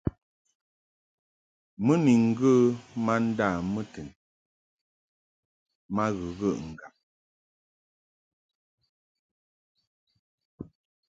[1.85, 2.51] Mɨ ni ŋgə
[3.05, 4.09] ma nda mɨtin
[5.95, 6.93] ma ghəghəʼ ŋgab.